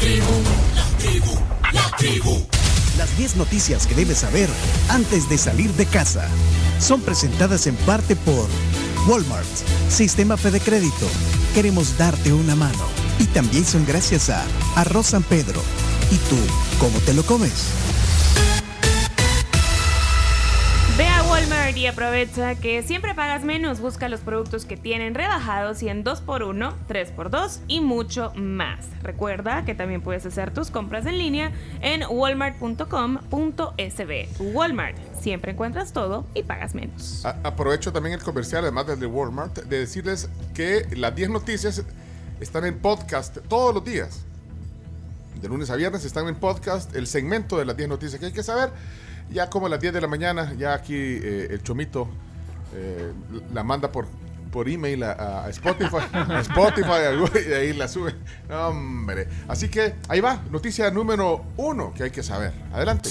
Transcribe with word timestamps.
tribu, 0.00 0.32
la 0.74 0.84
tribu, 0.98 1.38
la 1.72 1.96
tribu. 1.98 2.46
Las 2.96 3.16
10 3.18 3.36
noticias 3.36 3.86
que 3.86 3.94
debes 3.94 4.18
saber 4.18 4.48
antes 4.88 5.28
de 5.28 5.36
salir 5.36 5.72
de 5.74 5.84
casa 5.86 6.26
son 6.78 7.02
presentadas 7.02 7.66
en 7.66 7.76
parte 7.76 8.16
por 8.16 8.48
Walmart, 9.06 9.46
Sistema 9.90 10.36
Fede 10.36 10.60
Crédito. 10.60 11.06
Queremos 11.54 11.98
darte 11.98 12.32
una 12.32 12.56
mano. 12.56 12.84
Y 13.18 13.26
también 13.26 13.66
son 13.66 13.84
gracias 13.84 14.30
a 14.30 14.42
Arroz 14.74 15.08
San 15.08 15.22
Pedro. 15.22 15.60
¿Y 16.10 16.16
tú, 16.16 16.36
cómo 16.78 16.98
te 17.00 17.12
lo 17.12 17.22
comes? 17.22 17.66
Y 21.80 21.86
aprovecha 21.86 22.56
que 22.56 22.82
siempre 22.82 23.14
pagas 23.14 23.42
menos. 23.42 23.80
Busca 23.80 24.10
los 24.10 24.20
productos 24.20 24.66
que 24.66 24.76
tienen 24.76 25.14
rebajados 25.14 25.82
y 25.82 25.88
en 25.88 26.04
2x1, 26.04 26.74
3x2 26.86 27.60
y 27.68 27.80
mucho 27.80 28.34
más. 28.34 28.84
Recuerda 29.02 29.64
que 29.64 29.74
también 29.74 30.02
puedes 30.02 30.26
hacer 30.26 30.52
tus 30.52 30.70
compras 30.70 31.06
en 31.06 31.16
línea 31.16 31.52
en 31.80 32.02
walmart.com.sb. 32.06 32.82
Walmart, 34.52 34.94
siempre 35.18 35.52
encuentras 35.52 35.94
todo 35.94 36.26
y 36.34 36.42
pagas 36.42 36.74
menos. 36.74 37.24
Aprovecho 37.24 37.94
también 37.94 38.14
el 38.14 38.22
comercial, 38.22 38.64
además 38.64 38.86
del 38.86 39.00
de 39.00 39.06
Walmart, 39.06 39.64
de 39.64 39.78
decirles 39.78 40.28
que 40.52 40.86
las 40.94 41.14
10 41.14 41.30
noticias 41.30 41.82
están 42.40 42.66
en 42.66 42.78
podcast 42.78 43.38
todos 43.48 43.74
los 43.74 43.82
días. 43.82 44.20
De 45.40 45.48
lunes 45.48 45.70
a 45.70 45.76
viernes 45.76 46.04
están 46.04 46.28
en 46.28 46.34
podcast 46.34 46.94
el 46.94 47.06
segmento 47.06 47.56
de 47.56 47.64
las 47.64 47.74
10 47.74 47.88
noticias 47.88 48.20
que 48.20 48.26
hay 48.26 48.32
que 48.32 48.42
saber. 48.42 48.70
Ya 49.30 49.48
como 49.48 49.66
a 49.66 49.68
las 49.68 49.80
10 49.80 49.94
de 49.94 50.00
la 50.00 50.08
mañana, 50.08 50.54
ya 50.58 50.74
aquí 50.74 50.94
eh, 50.94 51.48
el 51.50 51.62
Chomito 51.62 52.08
eh, 52.74 53.12
la 53.52 53.62
manda 53.62 53.90
por, 53.92 54.06
por 54.50 54.68
email 54.68 55.02
a, 55.04 55.46
Spotify, 55.50 55.96
a 56.12 56.40
Spotify 56.40 57.48
y 57.48 57.52
ahí 57.52 57.72
la 57.72 57.88
sube. 57.88 58.14
Hombre. 58.50 59.28
Así 59.48 59.68
que 59.68 59.94
ahí 60.08 60.20
va, 60.20 60.42
noticia 60.50 60.90
número 60.90 61.44
uno 61.56 61.92
que 61.94 62.04
hay 62.04 62.10
que 62.10 62.22
saber. 62.22 62.52
Adelante. 62.72 63.10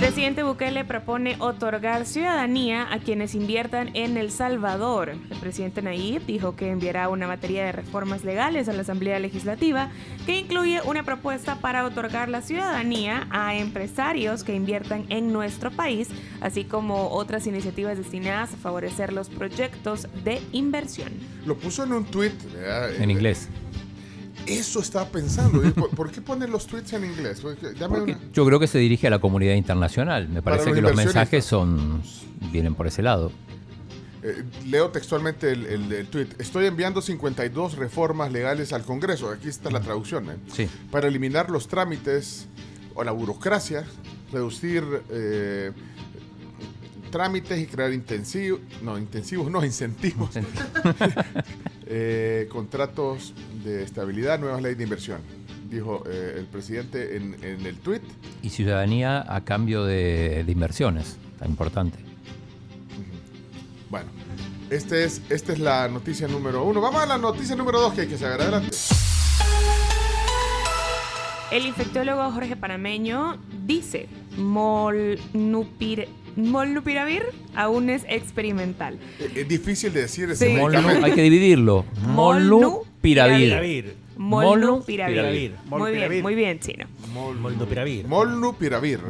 Presidente 0.00 0.42
Bukele 0.42 0.86
propone 0.86 1.36
otorgar 1.40 2.06
ciudadanía 2.06 2.90
a 2.90 3.00
quienes 3.00 3.34
inviertan 3.34 3.90
en 3.92 4.16
El 4.16 4.30
Salvador. 4.30 5.10
El 5.10 5.38
presidente 5.40 5.82
Nayib 5.82 6.24
dijo 6.24 6.56
que 6.56 6.70
enviará 6.70 7.10
una 7.10 7.26
batería 7.26 7.66
de 7.66 7.72
reformas 7.72 8.24
legales 8.24 8.66
a 8.70 8.72
la 8.72 8.80
Asamblea 8.80 9.18
Legislativa 9.18 9.90
que 10.24 10.38
incluye 10.38 10.80
una 10.86 11.02
propuesta 11.02 11.56
para 11.56 11.84
otorgar 11.84 12.30
la 12.30 12.40
ciudadanía 12.40 13.26
a 13.28 13.54
empresarios 13.54 14.42
que 14.42 14.54
inviertan 14.54 15.04
en 15.10 15.34
nuestro 15.34 15.70
país, 15.70 16.08
así 16.40 16.64
como 16.64 17.10
otras 17.10 17.46
iniciativas 17.46 17.98
destinadas 17.98 18.54
a 18.54 18.56
favorecer 18.56 19.12
los 19.12 19.28
proyectos 19.28 20.08
de 20.24 20.40
inversión. 20.52 21.12
Lo 21.44 21.58
puso 21.58 21.84
en 21.84 21.92
un 21.92 22.06
tweet. 22.06 22.32
¿verdad? 22.54 22.94
En 22.94 23.10
inglés. 23.10 23.50
Eso 24.50 24.80
estaba 24.80 25.06
pensando. 25.08 25.64
¿y 25.66 25.70
¿Por, 25.70 25.90
por 25.90 26.10
qué 26.10 26.20
ponen 26.20 26.50
los 26.50 26.66
tweets 26.66 26.92
en 26.94 27.04
inglés? 27.04 27.42
Dame 27.78 28.00
una- 28.00 28.18
yo 28.32 28.44
creo 28.44 28.58
que 28.58 28.66
se 28.66 28.78
dirige 28.78 29.06
a 29.06 29.10
la 29.10 29.18
comunidad 29.20 29.54
internacional. 29.54 30.28
Me 30.28 30.42
parece 30.42 30.66
los 30.66 30.74
que 30.74 30.82
los 30.82 30.94
mensajes 30.96 31.44
son 31.44 32.02
vienen 32.52 32.74
por 32.74 32.86
ese 32.86 33.02
lado. 33.02 33.30
eh, 34.22 34.44
leo 34.66 34.90
textualmente 34.90 35.50
el, 35.52 35.64
el- 35.66 35.92
el 35.92 36.06
tweet. 36.08 36.28
Estoy 36.38 36.66
enviando 36.66 37.00
52 37.00 37.76
reformas 37.76 38.30
legales 38.32 38.72
al 38.72 38.82
Congreso. 38.82 39.30
Aquí 39.30 39.48
está 39.48 39.70
la 39.70 39.80
traducción. 39.80 40.28
¿eh? 40.30 40.36
Sí. 40.52 40.68
Para 40.90 41.08
eliminar 41.08 41.48
los 41.48 41.68
trámites 41.68 42.46
o 42.94 43.02
la 43.04 43.12
burocracia, 43.12 43.84
reducir 44.32 44.84
eh, 45.10 45.72
trámites 47.10 47.58
y 47.60 47.66
crear 47.66 47.92
intensivos, 47.92 48.60
no, 48.82 48.98
intensivos, 48.98 49.50
no, 49.50 49.64
incentivos, 49.64 50.30
eh, 51.90 52.48
contratos 52.50 53.34
de 53.64 53.82
estabilidad, 53.82 54.38
nuevas 54.38 54.62
leyes 54.62 54.78
de 54.78 54.84
inversión, 54.84 55.20
dijo 55.68 56.04
eh, 56.06 56.36
el 56.38 56.46
presidente 56.46 57.16
en, 57.16 57.36
en 57.42 57.66
el 57.66 57.76
tweet. 57.78 58.00
Y 58.42 58.48
ciudadanía 58.48 59.24
a 59.28 59.44
cambio 59.44 59.84
de, 59.84 60.44
de 60.44 60.52
inversiones. 60.52 61.18
Tan 61.38 61.50
importante. 61.50 61.98
Bueno, 63.90 64.08
este 64.70 65.04
es, 65.04 65.20
esta 65.28 65.52
es 65.52 65.58
la 65.58 65.88
noticia 65.88 66.28
número 66.28 66.64
uno. 66.64 66.80
Vamos 66.80 67.02
a 67.02 67.06
la 67.06 67.18
noticia 67.18 67.56
número 67.56 67.80
dos 67.80 67.92
que 67.92 68.02
hay 68.02 68.06
que 68.06 68.16
saber. 68.16 68.40
Adelante. 68.40 68.76
El 71.50 71.66
infectólogo 71.66 72.30
Jorge 72.30 72.54
Panameño 72.54 73.36
dice, 73.66 74.06
molnupir, 74.36 76.08
molnupiravir 76.40 77.22
aún 77.54 77.90
es 77.90 78.04
experimental. 78.08 78.98
Eh, 79.18 79.30
Es 79.36 79.48
difícil 79.48 79.92
de 79.92 80.02
decir 80.02 80.30
ese 80.30 80.46
Sí. 80.46 80.52
Molnu- 80.52 80.70
medicamento. 80.72 81.06
hay 81.06 81.12
que 81.12 81.22
dividirlo. 81.22 81.84
Molnupiravir. 82.06 83.54
Molnupiravir. 83.54 83.94
Molnupiravir. 84.16 85.22
Muy 85.22 85.30
bien, 85.32 85.52
Molnupiravir. 85.68 86.22
muy 86.22 86.34
bien, 86.34 86.58
chino. 86.60 86.86
Molnupiravir. 87.12 88.06
Molnupiravir. 88.06 89.00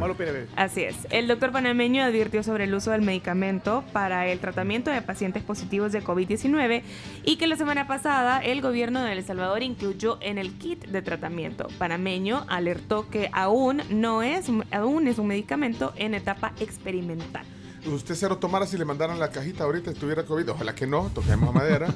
Así 0.56 0.83
es. 0.83 0.97
El 1.11 1.28
doctor 1.28 1.53
panameño 1.53 2.03
advirtió 2.03 2.43
sobre 2.43 2.65
el 2.65 2.75
uso 2.75 2.91
del 2.91 3.03
medicamento 3.03 3.84
para 3.93 4.27
el 4.27 4.38
tratamiento 4.38 4.91
de 4.91 5.03
pacientes 5.03 5.43
positivos 5.43 5.93
de 5.93 6.03
COVID-19 6.03 6.83
y 7.25 7.37
que 7.37 7.47
la 7.47 7.56
semana 7.56 7.87
pasada 7.87 8.38
el 8.38 8.62
gobierno 8.62 9.03
de 9.03 9.12
El 9.12 9.25
Salvador 9.25 9.62
incluyó 9.62 10.19
en 10.21 10.38
el 10.38 10.53
kit 10.53 10.87
de 10.87 11.03
tratamiento. 11.03 11.69
Panameño 11.78 12.44
alertó 12.49 13.09
que 13.09 13.31
aún 13.33 13.83
no 13.91 14.22
es, 14.22 14.47
aún 14.71 15.06
es 15.06 15.19
un 15.19 15.27
medicamento 15.27 15.93
en 15.97 16.15
etapa 16.15 16.53
experimental. 16.61 17.44
Usted 17.87 18.15
se 18.15 18.28
lo 18.28 18.38
tomara 18.38 18.67
si 18.67 18.77
le 18.77 18.84
mandaran 18.84 19.19
la 19.19 19.31
cajita 19.31 19.65
ahorita, 19.65 19.91
estuviera 19.91 20.25
COVID. 20.25 20.50
Ojalá 20.50 20.75
que 20.75 20.87
no, 20.87 21.11
toquemos 21.15 21.49
a 21.49 21.53
madera. 21.53 21.88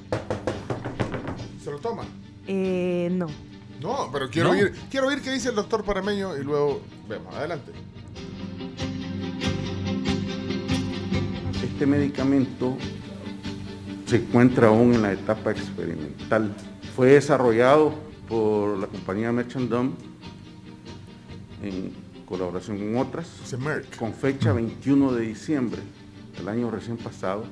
¿Se 1.63 1.71
lo 1.71 1.79
toma? 1.79 2.05
Eh, 2.47 3.09
no. 3.13 3.27
No, 3.85 4.09
pero 4.11 4.31
quiero, 4.31 4.49
No. 4.49 4.55
oír, 4.59 4.73
quiero 4.91 5.09
oír 5.09 5.21
qué 5.21 5.31
dice 5.31 5.51
el 5.51 5.55
doctor 5.57 5.85
Parameño 5.85 6.39
y 6.39 6.43
luego 6.43 6.81
vemos. 7.07 7.35
Adelante. 7.35 7.71
Este 11.63 11.85
medicamento 11.85 12.79
se 14.07 14.17
encuentra 14.17 14.69
aún 14.69 14.95
en 14.95 15.03
la 15.03 15.13
etapa 15.13 15.51
experimental. 15.51 16.55
Fue 16.97 17.09
desarrollado 17.09 17.93
por 18.27 18.79
la 18.79 18.87
compañía 18.87 19.31
Merchant 19.33 19.71
Dumb 19.71 19.93
en 21.63 21.93
colaboración 22.25 22.79
con 22.79 22.97
otras, 22.97 23.29
con 23.99 24.15
fecha 24.15 24.55
21 24.55 25.13
de 25.13 25.27
diciembre 25.27 25.83
del 26.39 26.49
año 26.49 26.71
recién 26.71 26.97
pasado. 26.97 27.45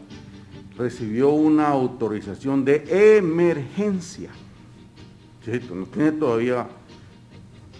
Recibió 0.78 1.28
una 1.28 1.68
autorización 1.68 2.64
de 2.64 3.18
emergencia. 3.18 4.30
No 5.46 5.86
tiene 5.86 6.12
todavía 6.12 6.68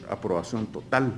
aprobación 0.08 0.66
total. 0.66 1.12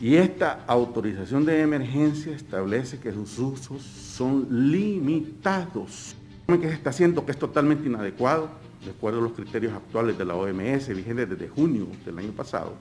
Y 0.00 0.14
esta 0.14 0.64
autorización 0.66 1.44
de 1.44 1.60
emergencia 1.60 2.34
establece 2.34 2.98
que 2.98 3.12
sus 3.12 3.38
usos 3.38 3.82
son 3.82 4.46
limitados. 4.70 6.14
que 6.46 6.68
se 6.68 6.74
está 6.74 6.90
haciendo 6.90 7.24
que 7.24 7.32
es 7.32 7.38
totalmente 7.38 7.88
inadecuado, 7.88 8.48
de 8.84 8.90
acuerdo 8.90 9.18
a 9.18 9.22
los 9.22 9.32
criterios 9.32 9.72
actuales 9.72 10.16
de 10.16 10.24
la 10.24 10.34
OMS, 10.34 10.88
vigentes 10.88 11.28
desde 11.30 11.48
junio 11.48 11.86
del 12.04 12.18
año 12.18 12.32
pasado. 12.32 12.74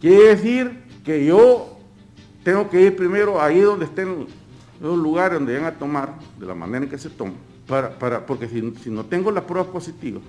Quiere 0.00 0.36
decir 0.36 0.84
que 1.04 1.24
yo 1.26 1.78
tengo 2.44 2.70
que 2.70 2.80
ir 2.80 2.96
primero 2.96 3.40
ahí 3.40 3.60
donde 3.60 3.84
estén 3.84 4.26
los 4.80 4.98
lugares 4.98 5.38
donde 5.38 5.58
van 5.58 5.66
a 5.66 5.78
tomar, 5.78 6.18
de 6.38 6.46
la 6.46 6.54
manera 6.54 6.84
en 6.84 6.90
que 6.90 6.98
se 6.98 7.10
toma, 7.10 7.34
para, 7.66 7.98
para, 7.98 8.24
porque 8.24 8.48
si, 8.48 8.74
si 8.82 8.90
no 8.90 9.04
tengo 9.04 9.30
la 9.30 9.46
prueba 9.46 9.70
positiva, 9.70 10.20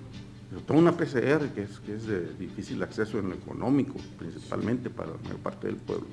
tomo 0.60 0.80
una 0.80 0.92
PCR 0.92 1.50
que 1.56 1.64
es, 1.64 1.80
que 1.80 1.96
es 1.96 2.06
de 2.06 2.34
difícil 2.34 2.84
acceso 2.84 3.20
en 3.20 3.30
lo 3.30 3.36
económico, 3.36 3.96
principalmente 4.20 4.90
para 4.90 5.12
la 5.12 5.18
mayor 5.18 5.38
parte 5.38 5.68
del 5.68 5.78
pueblo. 5.78 6.08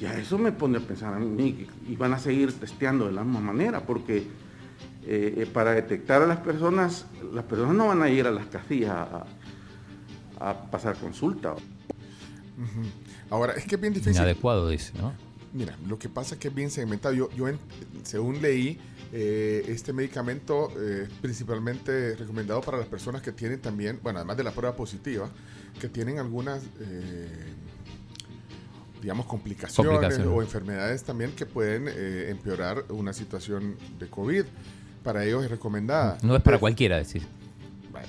Ya 0.00 0.16
eso 0.16 0.38
me 0.38 0.50
pone 0.50 0.78
a 0.78 0.80
pensar 0.80 1.12
a 1.14 1.18
mí 1.18 1.66
y 1.86 1.96
van 1.96 2.14
a 2.14 2.18
seguir 2.18 2.52
testeando 2.58 3.06
de 3.06 3.12
la 3.12 3.22
misma 3.22 3.40
manera, 3.40 3.80
porque 3.80 4.18
eh, 5.06 5.34
eh, 5.36 5.46
para 5.52 5.72
detectar 5.72 6.22
a 6.22 6.26
las 6.26 6.38
personas, 6.38 7.06
las 7.32 7.44
personas 7.44 7.74
no 7.74 7.88
van 7.88 8.02
a 8.02 8.08
ir 8.08 8.26
a 8.26 8.30
las 8.30 8.46
casillas 8.46 8.90
a, 8.90 9.26
a 10.40 10.70
pasar 10.70 10.96
consulta. 10.96 11.54
Ahora, 13.30 13.52
es 13.54 13.64
que 13.64 13.74
es 13.74 13.80
bien 13.80 13.92
difícil. 13.92 14.14
Inadecuado, 14.14 14.68
dice, 14.68 14.92
¿no? 14.98 15.12
Mira, 15.54 15.76
lo 15.86 15.98
que 15.98 16.08
pasa 16.08 16.34
es 16.34 16.40
que 16.40 16.48
es 16.48 16.54
bien 16.54 16.70
segmentado. 16.70 17.14
Yo, 17.14 17.30
yo 17.32 17.46
en- 17.48 17.58
según 18.04 18.40
leí, 18.40 18.78
eh, 19.12 19.64
este 19.68 19.92
medicamento 19.92 20.72
eh, 20.80 21.06
principalmente 21.20 22.16
recomendado 22.16 22.60
para 22.62 22.78
las 22.78 22.86
personas 22.86 23.20
que 23.20 23.32
tienen 23.32 23.60
también, 23.60 24.00
bueno, 24.02 24.18
además 24.20 24.36
de 24.38 24.44
la 24.44 24.52
prueba 24.52 24.74
positiva, 24.74 25.28
que 25.80 25.88
tienen 25.88 26.18
algunas, 26.18 26.62
eh, 26.80 27.28
digamos, 29.02 29.26
complicaciones, 29.26 29.90
Complicaciones. 29.92 30.32
o 30.34 30.42
enfermedades 30.42 31.02
también 31.02 31.32
que 31.32 31.44
pueden 31.44 31.86
eh, 31.88 32.28
empeorar 32.30 32.84
una 32.88 33.12
situación 33.12 33.76
de 33.98 34.08
COVID. 34.08 34.44
Para 35.02 35.24
ellos 35.24 35.44
es 35.44 35.50
recomendada. 35.50 36.16
No 36.22 36.36
es 36.36 36.42
para 36.42 36.54
Pero- 36.56 36.60
cualquiera 36.60 36.96
decir. 36.96 37.22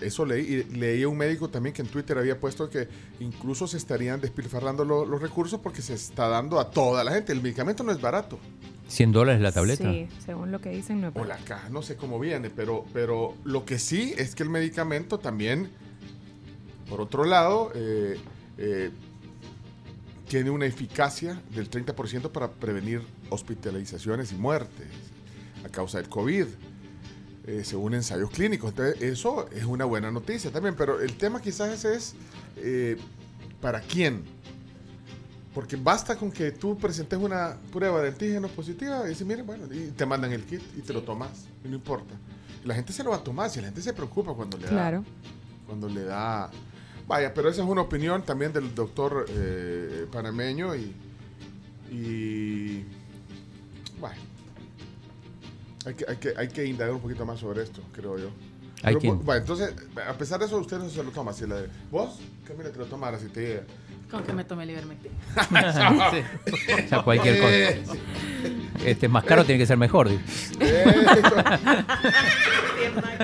Eso 0.01 0.25
leí, 0.25 0.65
y 0.69 0.75
leí 0.75 1.03
a 1.03 1.07
un 1.07 1.17
médico 1.17 1.49
también 1.49 1.73
que 1.73 1.81
en 1.81 1.87
Twitter 1.87 2.17
había 2.17 2.39
puesto 2.39 2.69
que 2.69 2.87
incluso 3.19 3.67
se 3.67 3.77
estarían 3.77 4.19
despilfarrando 4.21 4.83
lo- 4.85 5.05
los 5.05 5.21
recursos 5.21 5.59
porque 5.59 5.81
se 5.81 5.93
está 5.93 6.27
dando 6.27 6.59
a 6.59 6.69
toda 6.71 7.03
la 7.03 7.11
gente. 7.13 7.31
El 7.31 7.41
medicamento 7.41 7.83
no 7.83 7.91
es 7.91 8.01
barato. 8.01 8.39
¿100 8.89 9.11
dólares 9.11 9.41
la 9.41 9.51
tableta? 9.51 9.89
Sí, 9.91 10.07
según 10.25 10.51
lo 10.51 10.59
que 10.61 10.69
dicen, 10.69 11.01
no 11.01 11.07
es 11.07 11.15
O 11.15 11.23
la 11.25 11.37
caja, 11.37 11.69
no 11.69 11.81
sé 11.81 11.95
cómo 11.95 12.19
viene, 12.19 12.49
pero, 12.49 12.85
pero 12.93 13.33
lo 13.43 13.65
que 13.65 13.79
sí 13.79 14.13
es 14.17 14.35
que 14.35 14.43
el 14.43 14.49
medicamento 14.49 15.19
también, 15.19 15.69
por 16.89 17.01
otro 17.01 17.23
lado, 17.23 17.71
eh, 17.75 18.19
eh, 18.57 18.91
tiene 20.27 20.49
una 20.49 20.65
eficacia 20.65 21.41
del 21.53 21.69
30% 21.69 22.31
para 22.31 22.51
prevenir 22.51 23.01
hospitalizaciones 23.29 24.31
y 24.31 24.35
muertes 24.35 24.87
a 25.65 25.69
causa 25.69 25.99
del 25.99 26.09
COVID, 26.09 26.45
eh, 27.45 27.63
según 27.63 27.93
ensayos 27.93 28.29
clínicos. 28.29 28.69
Entonces, 28.71 29.01
eso 29.01 29.49
es 29.51 29.65
una 29.65 29.85
buena 29.85 30.11
noticia 30.11 30.51
también, 30.51 30.75
pero 30.75 31.01
el 31.01 31.13
tema 31.17 31.41
quizás 31.41 31.83
es 31.85 32.15
eh, 32.57 32.97
para 33.61 33.81
quién. 33.81 34.23
Porque 35.53 35.75
basta 35.75 36.15
con 36.15 36.31
que 36.31 36.51
tú 36.51 36.77
presentes 36.77 37.19
una 37.19 37.55
prueba 37.71 38.01
de 38.01 38.07
antígenos 38.09 38.49
positiva 38.51 39.03
y 39.05 39.09
dices, 39.09 39.25
miren, 39.27 39.45
bueno, 39.45 39.65
y 39.71 39.87
te 39.91 40.05
mandan 40.05 40.31
el 40.33 40.43
kit 40.45 40.61
y 40.75 40.81
te 40.81 40.93
lo 40.93 41.03
tomas, 41.03 41.45
y 41.63 41.67
no 41.67 41.75
importa. 41.75 42.15
Y 42.63 42.67
la 42.67 42.73
gente 42.73 42.91
se 42.91 43.03
lo 43.03 43.11
va 43.11 43.17
a 43.17 43.23
tomar, 43.23 43.49
si 43.51 43.59
la 43.59 43.67
gente 43.67 43.81
se 43.81 43.93
preocupa 43.93 44.33
cuando 44.33 44.57
le 44.57 44.63
da 44.63 44.69
Claro. 44.71 45.05
cuando 45.67 45.87
le 45.89 46.03
da... 46.05 46.49
Vaya, 47.07 47.33
pero 47.33 47.49
esa 47.49 47.61
es 47.61 47.67
una 47.67 47.81
opinión 47.81 48.23
también 48.23 48.51
del 48.53 48.73
doctor 48.73 49.25
eh, 49.29 50.07
panameño 50.11 50.73
y... 50.75 50.95
y 51.91 52.85
bueno, 53.99 54.15
hay 55.85 55.93
que, 55.95 56.05
hay, 56.07 56.17
que, 56.17 56.33
hay 56.37 56.47
que 56.47 56.65
indagar 56.65 56.93
un 56.93 57.01
poquito 57.01 57.25
más 57.25 57.39
sobre 57.39 57.63
esto, 57.63 57.81
creo 57.93 58.17
yo. 58.17 58.29
Pero, 58.81 58.99
vaya, 59.23 59.39
entonces, 59.39 59.73
a 60.07 60.13
pesar 60.13 60.39
de 60.41 60.45
eso, 60.47 60.57
usted 60.57 60.77
no 60.77 60.89
se 60.89 61.01
lo 61.03 61.11
toma. 61.11 61.31
Si 61.31 61.47
la 61.47 61.55
de, 61.55 61.69
¿Vos? 61.89 62.19
Camila, 62.45 62.69
te 62.69 62.79
lo 62.79 62.85
tomaras 62.85 63.21
si 63.21 63.27
te 63.29 63.41
llega. 63.41 63.63
Con 64.11 64.23
que 64.23 64.33
me 64.33 64.43
tome 64.43 64.63
el 64.63 64.71
Ivermectin. 64.71 65.11
Sí. 66.11 66.83
O 66.85 66.87
sea, 66.89 67.01
cualquier 67.01 67.35
Eh, 67.39 67.83
cosa. 67.85 67.99
Este 68.85 69.05
es 69.05 69.11
más 69.11 69.23
caro, 69.23 69.45
tiene 69.45 69.59
que 69.59 69.65
ser 69.65 69.77
mejor. 69.77 70.09
digo. 70.09 70.21
eh, 70.59 71.05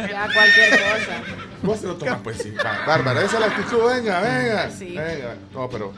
Ya 0.09 0.27
cualquier 0.33 0.69
cosa. 0.71 1.21
Vos 1.61 1.81
te 1.81 1.87
lo 1.87 1.95
tomas, 1.95 2.21
pues 2.23 2.37
sí. 2.37 2.53
Bárbara, 2.87 3.21
esa 3.23 3.35
es 3.35 3.39
la 3.41 3.45
actitud, 3.47 3.79
venga, 3.85 4.21
venga. 4.21 4.71
Sí. 4.71 4.95
Venga. 4.95 5.35
No, 5.53 5.69
pero... 5.69 5.93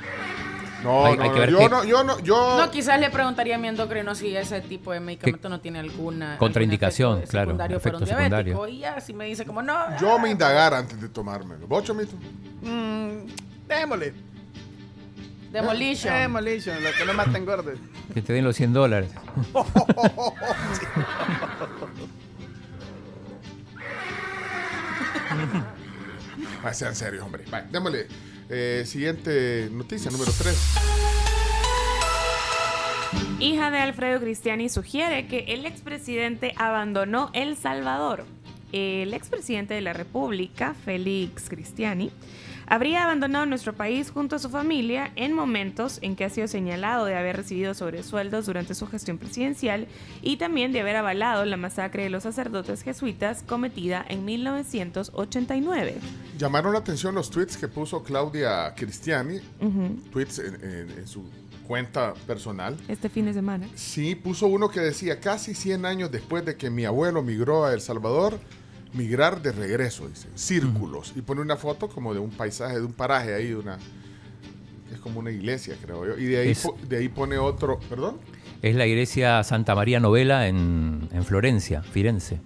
No, 0.84 1.06
Hay- 1.06 1.18
no, 1.18 1.24
hay 1.24 1.30
que 1.30 1.36
no, 1.36 1.42
ver 1.42 1.50
yo 1.52 1.58
qué- 1.60 1.70
no, 1.70 1.84
yo 1.84 2.04
no, 2.04 2.20
yo... 2.22 2.58
No, 2.58 2.72
quizás 2.72 3.00
le 3.00 3.10
preguntaría 3.12 3.56
a 3.56 3.58
mi 3.60 3.68
endocrino 3.68 4.16
si 4.16 4.36
ese 4.36 4.62
tipo 4.62 4.92
de 4.92 5.00
medicamento 5.00 5.48
no 5.50 5.60
tiene 5.60 5.80
alguna 5.80 6.38
Contraindicación, 6.38 7.10
algún 7.10 7.24
efecto 7.24 7.32
claro, 7.32 7.50
secundario 7.52 7.80
para 7.80 7.98
un 7.98 8.06
diabético. 8.06 8.68
Y 8.68 8.80
ya 8.80 9.00
si 9.00 9.14
me 9.14 9.26
dice 9.26 9.46
como 9.46 9.62
no, 9.62 9.76
Yo 10.00 10.18
me 10.18 10.32
indagara 10.32 10.80
antes 10.80 11.00
de 11.00 11.10
tomármelo. 11.10 11.68
¿Vos, 11.68 11.84
Chomito? 11.84 12.14
Mm, 12.64 13.28
démosle. 13.68 14.14
demolition. 15.52 16.14
Demolition, 16.14 16.84
lo 16.84 16.92
que 16.94 17.06
no 17.06 17.14
mata 17.14 17.38
engorde. 17.38 17.76
Que 18.14 18.22
te 18.22 18.34
den 18.34 18.44
los 18.44 18.56
100 18.56 18.74
dólares. 18.74 19.12
Ah, 26.64 26.74
sean 26.74 26.96
serios, 26.96 27.24
hombre. 27.24 27.44
Vale, 27.50 27.68
démosle. 27.72 28.08
Eh, 28.54 28.84
siguiente 28.86 29.70
noticia, 29.72 30.12
número 30.12 30.30
3. 30.38 30.56
Hija 33.40 33.72
de 33.72 33.78
Alfredo 33.78 34.20
Cristiani 34.20 34.68
sugiere 34.68 35.26
que 35.28 35.46
el 35.48 35.66
expresidente 35.66 36.54
abandonó 36.58 37.30
El 37.34 37.56
Salvador. 37.56 38.26
El 38.74 39.14
expresidente 39.14 39.74
de 39.74 39.80
la 39.80 39.94
República, 39.94 40.76
Félix 40.86 41.48
Cristiani, 41.48 42.12
habría 42.72 43.04
abandonado 43.04 43.46
nuestro 43.46 43.74
país 43.74 44.10
junto 44.12 44.38
a 44.38 44.40
su 44.40 44.50
familia 44.50 45.12
en 45.18 45.34
momentos 45.34 46.00
en 46.02 46.16
que 46.16 46.24
ha 46.24 46.30
sido 46.30 46.48
señalado 46.48 47.04
de 47.06 47.16
haber 47.18 47.36
recibido 47.36 47.74
sobresueldos 47.74 48.46
durante 48.46 48.76
su 48.76 48.88
gestión 48.88 49.18
presidencial 49.18 49.88
y 50.22 50.38
también 50.38 50.72
de 50.72 50.80
haber 50.80 50.96
avalado 50.96 51.44
la 51.44 51.58
masacre 51.58 52.04
de 52.04 52.10
los 52.10 52.24
sacerdotes 52.24 52.82
jesuitas 52.82 53.44
cometida 53.46 54.06
en 54.08 54.24
1989. 54.24 55.96
Llamaron 56.38 56.72
la 56.74 56.80
atención 56.80 57.14
los 57.14 57.30
tweets 57.30 57.58
que 57.58 57.68
puso 57.68 58.04
Claudia 58.04 58.74
Cristiani, 58.76 59.40
tweets 60.12 60.40
en, 60.40 60.56
en- 60.64 60.92
en 61.00 61.08
su 61.08 61.24
cuenta 61.68 62.14
personal. 62.26 62.78
Este 62.88 63.10
fin 63.10 63.26
de 63.26 63.34
semana. 63.34 63.68
Sí, 63.76 64.16
puso 64.16 64.48
uno 64.48 64.70
que 64.70 64.80
decía, 64.80 65.20
casi 65.20 65.54
100 65.54 65.86
años 65.86 66.12
después 66.12 66.46
de 66.46 66.56
que 66.56 66.70
mi 66.70 66.86
abuelo 66.86 67.22
migró 67.22 67.66
a 67.66 67.74
El 67.74 67.82
Salvador, 67.82 68.40
migrar 68.94 69.42
de 69.42 69.52
regreso, 69.52 70.08
dice, 70.08 70.28
círculos. 70.36 71.14
Y 71.16 71.22
pone 71.22 71.42
una 71.42 71.56
foto 71.58 71.88
como 71.90 72.14
de 72.14 72.20
un 72.20 72.30
paisaje, 72.32 72.76
de 72.76 72.86
un 72.86 72.94
paraje 72.94 73.34
ahí, 73.34 73.48
de 73.50 73.56
una... 73.56 73.78
Es 74.94 75.00
como 75.00 75.20
una 75.22 75.32
iglesia, 75.32 75.76
creo 75.82 76.06
yo. 76.06 76.18
Y 76.18 76.26
de 76.26 76.38
ahí, 76.40 76.50
Es- 76.52 76.62
po- 76.64 76.78
de 76.88 76.98
ahí 76.98 77.08
pone 77.10 77.38
otro, 77.38 77.80
perdón. 77.90 78.18
Es 78.62 78.76
la 78.76 78.86
iglesia 78.86 79.44
Santa 79.44 79.74
María 79.74 80.00
Novela 80.00 80.48
en, 80.48 81.08
en 81.12 81.24
Florencia, 81.24 81.82
Firenze, 81.82 82.40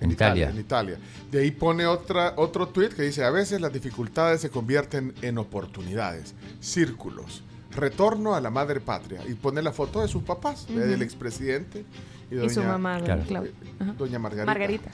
en, 0.00 0.10
Italia. 0.10 0.50
En 0.50 0.58
Italia. 0.58 0.98
De 1.30 1.40
ahí 1.40 1.50
pone 1.52 1.86
otra, 1.86 2.34
otro 2.36 2.68
tweet 2.68 2.90
que 2.90 3.02
dice, 3.02 3.24
a 3.24 3.30
veces 3.30 3.60
las 3.60 3.72
dificultades 3.72 4.40
se 4.40 4.50
convierten 4.50 5.14
en 5.22 5.38
oportunidades, 5.38 6.34
círculos, 6.60 7.42
retorno 7.70 8.34
a 8.34 8.40
la 8.40 8.50
madre 8.50 8.80
patria. 8.80 9.20
Y 9.28 9.34
pone 9.34 9.62
la 9.62 9.72
foto 9.72 10.02
de 10.02 10.08
sus 10.08 10.22
papás, 10.24 10.66
de- 10.68 10.86
del 10.86 11.00
expresidente 11.02 11.84
y, 12.30 12.34
Y 12.44 12.50
su 12.50 12.60
doña- 12.60 12.66
mamá, 12.72 12.98
doña 13.00 13.18
Claro. 13.24 13.46
Doña 13.96 14.18
Margarita. 14.18 14.46
Margarita. 14.46 14.90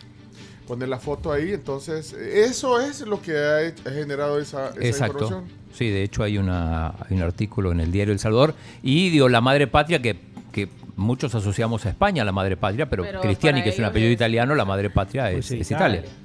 Pone 0.66 0.86
la 0.86 0.98
foto 0.98 1.32
ahí, 1.32 1.52
entonces, 1.52 2.12
eso 2.12 2.80
es 2.80 3.00
lo 3.02 3.20
que 3.20 3.36
ha, 3.36 3.90
generado 3.90 4.38
esa, 4.38 4.68
esa 4.70 4.80
Exacto. 4.80 5.24
información. 5.24 5.62
Sí, 5.72 5.88
de 5.90 6.02
hecho 6.02 6.22
hay, 6.22 6.38
una, 6.38 6.88
hay 6.90 7.16
un 7.16 7.22
artículo 7.22 7.72
en 7.72 7.80
el 7.80 7.90
diario 7.90 8.12
El 8.12 8.20
Salvador. 8.20 8.54
Y 8.82 9.10
digo, 9.10 9.28
la 9.28 9.40
madre 9.40 9.66
patria 9.66 10.00
que, 10.00 10.16
que 10.52 10.68
muchos 10.96 11.34
asociamos 11.34 11.84
a 11.86 11.88
España, 11.90 12.24
la 12.24 12.32
madre 12.32 12.56
patria, 12.56 12.88
pero, 12.88 13.02
Pero 13.02 13.20
Cristiani, 13.20 13.62
que 13.62 13.70
es 13.70 13.78
un 13.78 13.86
apellido 13.86 14.10
es- 14.10 14.14
italiano, 14.16 14.54
la 14.54 14.64
madre 14.64 14.90
patria 14.90 15.30
es, 15.30 15.36
Pues 15.36 15.46
sí, 15.46 15.60
es 15.60 15.70
Italia. 15.70 16.00
Italia. 16.00 16.16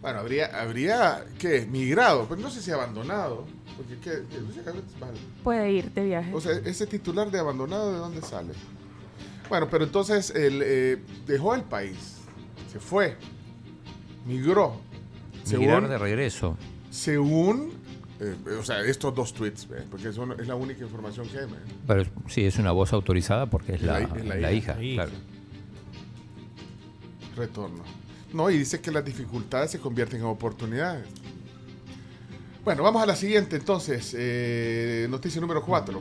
Bueno, 0.00 0.18
habría, 0.20 0.46
habría 0.60 1.24
¿qué? 1.38 1.66
Migrado, 1.70 2.26
pero 2.28 2.40
no 2.40 2.50
sé 2.50 2.60
si 2.60 2.70
abandonado. 2.70 3.46
Porque, 3.76 3.94
¿qué? 4.04 4.10
Sé, 4.10 4.70
vale. 5.00 5.18
Puede 5.42 5.72
ir 5.72 5.90
de 5.92 6.04
viaje. 6.04 6.30
O 6.34 6.40
sea, 6.40 6.52
ese 6.64 6.86
titular 6.86 7.30
de 7.30 7.38
abandonado, 7.40 7.90
¿de 7.92 7.98
dónde 7.98 8.20
sale? 8.22 8.52
Bueno, 9.48 9.66
pero 9.70 9.84
entonces 9.84 10.30
él 10.30 10.62
eh, 10.64 10.98
dejó 11.26 11.54
el 11.54 11.62
país, 11.62 12.18
se 12.74 12.80
fue, 12.80 13.16
migró. 14.26 14.80
Migrar 15.46 15.80
Según, 15.80 15.88
de 15.90 15.98
regreso. 15.98 16.56
según 16.90 17.72
eh, 18.20 18.36
o 18.58 18.62
sea, 18.64 18.80
estos 18.82 19.14
dos 19.14 19.32
tweets, 19.34 19.66
porque 19.90 20.12
son- 20.12 20.38
es 20.40 20.46
la 20.46 20.54
única 20.54 20.82
información 20.84 21.28
que 21.28 21.38
hay. 21.40 21.46
Pero 21.86 22.04
sí, 22.28 22.44
es 22.44 22.56
una 22.58 22.70
voz 22.72 22.92
autorizada 22.92 23.46
porque 23.50 23.74
es 23.74 23.82
la, 23.82 24.00
La- 24.00 24.16
es 24.16 24.24
la 24.24 24.34
la 24.36 24.52
hija. 24.52 24.72
hija. 24.72 24.74
La 24.76 24.82
hija. 24.84 24.94
claro. 25.04 25.12
Retorno. 27.36 27.82
No, 28.32 28.50
y 28.50 28.58
dice 28.58 28.80
que 28.80 28.90
las 28.90 29.04
dificultades 29.04 29.70
se 29.72 29.78
convierten 29.80 30.20
en 30.20 30.26
oportunidades. 30.26 31.04
Bueno, 32.64 32.82
vamos 32.82 33.02
a 33.02 33.06
la 33.06 33.14
siguiente 33.16 33.56
entonces. 33.56 34.14
eh, 34.16 35.06
noticia 35.10 35.40
número 35.40 35.62
4. 35.62 36.00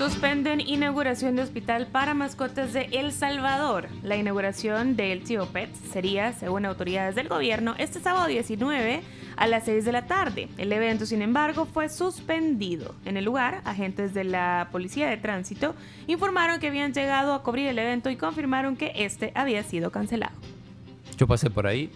Suspenden 0.00 0.62
inauguración 0.62 1.36
de 1.36 1.42
hospital 1.42 1.86
para 1.86 2.14
mascotas 2.14 2.72
de 2.72 2.88
El 2.90 3.12
Salvador. 3.12 3.88
La 4.02 4.16
inauguración 4.16 4.96
del 4.96 5.22
Tío 5.24 5.44
Pet 5.44 5.68
sería, 5.92 6.32
según 6.32 6.64
autoridades 6.64 7.14
del 7.14 7.28
gobierno, 7.28 7.74
este 7.76 8.00
sábado 8.00 8.26
19 8.26 9.02
a 9.36 9.46
las 9.46 9.66
6 9.66 9.84
de 9.84 9.92
la 9.92 10.06
tarde. 10.06 10.48
El 10.56 10.72
evento, 10.72 11.04
sin 11.04 11.20
embargo, 11.20 11.66
fue 11.66 11.90
suspendido. 11.90 12.94
En 13.04 13.18
el 13.18 13.26
lugar, 13.26 13.60
agentes 13.66 14.14
de 14.14 14.24
la 14.24 14.70
Policía 14.72 15.06
de 15.10 15.18
Tránsito 15.18 15.74
informaron 16.06 16.60
que 16.60 16.68
habían 16.68 16.94
llegado 16.94 17.34
a 17.34 17.42
cubrir 17.42 17.68
el 17.68 17.78
evento 17.78 18.08
y 18.08 18.16
confirmaron 18.16 18.76
que 18.76 18.92
este 18.94 19.32
había 19.34 19.62
sido 19.64 19.90
cancelado. 19.90 20.32
Yo 21.18 21.26
pasé 21.26 21.50
por 21.50 21.66
ahí. 21.66 21.90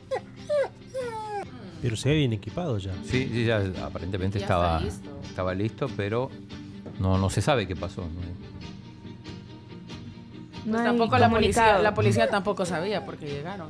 Pero 1.80 1.96
se 1.96 2.10
ve 2.10 2.16
bien 2.16 2.34
equipado 2.34 2.76
ya. 2.76 2.92
Sí, 3.06 3.30
sí, 3.32 3.46
ya 3.46 3.64
aparentemente 3.82 4.40
Ya 4.40 4.44
estaba, 4.44 4.80
listo. 4.80 5.20
estaba 5.26 5.54
listo, 5.54 5.90
pero 5.96 6.30
no, 6.98 7.18
no 7.18 7.30
se 7.30 7.42
sabe 7.42 7.66
qué 7.66 7.76
pasó. 7.76 8.02
¿no? 8.02 8.20
Pues 10.70 10.84
tampoco 10.84 11.18
la 11.18 11.28
policía, 11.28 11.78
la 11.78 11.94
policía 11.94 12.28
tampoco 12.30 12.64
sabía 12.64 13.04
porque 13.04 13.26
llegaron. 13.26 13.68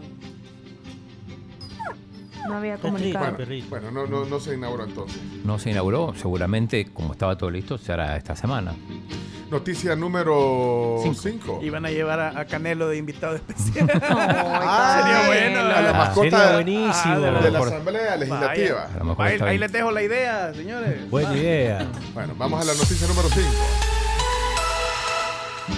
No 2.49 2.57
había 2.57 2.77
comunicado. 2.77 3.25
Bueno, 3.25 3.39
perrito. 3.39 3.69
bueno 3.71 3.91
no, 3.91 4.07
no, 4.07 4.25
no 4.27 4.39
se 4.39 4.55
inauguró 4.55 4.85
entonces. 4.85 5.21
No 5.45 5.59
se 5.59 5.71
inauguró, 5.71 6.15
seguramente 6.15 6.93
como 6.93 7.13
estaba 7.13 7.37
todo 7.37 7.51
listo, 7.51 7.79
se 7.79 7.93
hará 7.93 8.17
esta 8.17 8.37
semana. 8.37 8.75
Noticia 9.51 9.95
número 9.97 10.99
Cinco. 11.03 11.59
5. 11.59 11.61
Iban 11.63 11.87
a 11.87 11.91
llevar 11.91 12.21
a, 12.21 12.41
a 12.41 12.45
Canelo 12.47 12.89
de 12.89 12.97
invitado 12.97 13.37
especial. 13.37 13.91
Ah, 14.67 15.03
sería 15.03 15.27
bueno. 15.27 15.61
A 15.75 15.81
la 15.83 15.93
mascota 15.93 16.53
buenísimo. 16.55 17.15
Ah, 17.15 17.19
de 17.19 17.31
de 17.43 17.51
la 17.51 17.59
Por- 17.59 17.69
Asamblea 17.69 18.17
Legislativa. 18.17 18.89
Ahí, 19.19 19.59
les 19.59 19.73
dejo 19.73 19.91
la 19.91 20.03
idea, 20.03 20.53
señores. 20.55 21.11
Buena 21.11 21.37
idea. 21.37 21.87
Bueno, 22.13 22.35
vamos 22.37 22.61
a 22.61 22.65
la 22.65 22.75
noticia 22.75 23.07
número 23.07 23.29
5. 23.29 23.49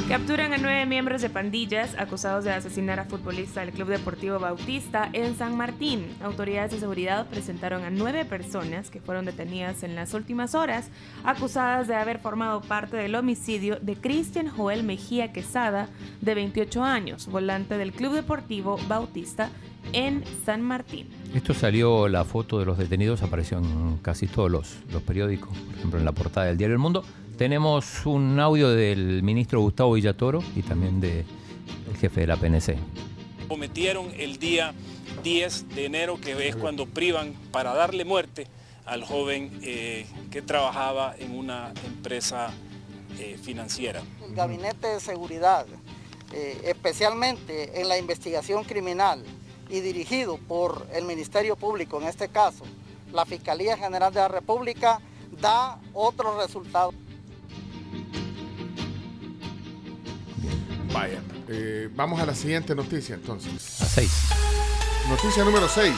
Capturan 0.08 0.52
a 0.52 0.58
nueve 0.58 0.84
miembros 0.84 1.22
de 1.22 1.30
pandillas 1.30 1.94
acusados 1.96 2.42
de 2.42 2.50
asesinar 2.50 2.98
a 2.98 3.04
futbolista 3.04 3.60
del 3.60 3.70
Club 3.70 3.86
Deportivo 3.86 4.40
Bautista 4.40 5.08
en 5.12 5.36
San 5.36 5.56
Martín. 5.56 6.08
Autoridades 6.24 6.72
de 6.72 6.80
seguridad 6.80 7.28
presentaron 7.28 7.84
a 7.84 7.90
nueve 7.90 8.24
personas 8.24 8.90
que 8.90 9.00
fueron 9.00 9.26
detenidas 9.26 9.84
en 9.84 9.94
las 9.94 10.12
últimas 10.12 10.56
horas, 10.56 10.90
acusadas 11.22 11.86
de 11.86 11.94
haber 11.94 12.18
formado 12.18 12.62
parte 12.62 12.96
del 12.96 13.14
homicidio 13.14 13.78
de 13.80 13.94
Cristian 13.94 14.48
Joel 14.48 14.82
Mejía 14.82 15.32
Quesada, 15.32 15.88
de 16.20 16.34
28 16.34 16.82
años, 16.82 17.28
volante 17.28 17.78
del 17.78 17.92
Club 17.92 18.14
Deportivo 18.14 18.78
Bautista 18.88 19.50
en 19.92 20.24
San 20.44 20.62
Martín. 20.62 21.06
Esto 21.32 21.54
salió, 21.54 22.08
la 22.08 22.24
foto 22.24 22.58
de 22.58 22.66
los 22.66 22.76
detenidos 22.76 23.22
apareció 23.22 23.58
en 23.58 23.98
casi 23.98 24.26
todos 24.26 24.50
los, 24.50 24.78
los 24.92 25.02
periódicos, 25.02 25.56
por 25.56 25.76
ejemplo 25.76 25.98
en 26.00 26.04
la 26.04 26.12
portada 26.12 26.46
del 26.46 26.56
diario 26.56 26.74
El 26.74 26.80
Mundo. 26.80 27.04
Tenemos 27.36 28.06
un 28.06 28.40
audio 28.40 28.70
del 28.70 29.22
ministro 29.22 29.60
Gustavo 29.60 29.92
Villatoro 29.92 30.42
y 30.54 30.62
también 30.62 31.02
del 31.02 31.26
jefe 32.00 32.22
de 32.22 32.26
la 32.26 32.38
PNC. 32.38 32.78
Cometieron 33.46 34.10
el 34.16 34.38
día 34.38 34.72
10 35.22 35.68
de 35.74 35.84
enero, 35.84 36.18
que 36.18 36.48
es 36.48 36.56
cuando 36.56 36.86
privan 36.86 37.34
para 37.52 37.74
darle 37.74 38.06
muerte 38.06 38.46
al 38.86 39.04
joven 39.04 39.58
eh, 39.62 40.06
que 40.30 40.40
trabajaba 40.40 41.14
en 41.18 41.36
una 41.36 41.74
empresa 41.84 42.54
eh, 43.18 43.38
financiera. 43.42 44.00
El 44.26 44.34
Gabinete 44.34 44.86
de 44.86 45.00
Seguridad, 45.00 45.66
eh, 46.32 46.58
especialmente 46.64 47.82
en 47.82 47.90
la 47.90 47.98
investigación 47.98 48.64
criminal 48.64 49.22
y 49.68 49.80
dirigido 49.80 50.38
por 50.38 50.86
el 50.94 51.04
Ministerio 51.04 51.54
Público, 51.56 52.00
en 52.00 52.08
este 52.08 52.28
caso, 52.28 52.64
la 53.12 53.26
Fiscalía 53.26 53.76
General 53.76 54.10
de 54.10 54.20
la 54.20 54.28
República, 54.28 55.02
da 55.38 55.78
otro 55.92 56.40
resultado. 56.40 56.94
Vaya. 60.96 61.20
eh, 61.48 61.90
vamos 61.94 62.18
a 62.20 62.24
la 62.26 62.34
siguiente 62.34 62.74
noticia 62.74 63.14
entonces. 63.16 63.82
A 63.82 63.84
seis. 63.84 64.30
Noticia 65.10 65.44
número 65.44 65.68
6. 65.68 65.94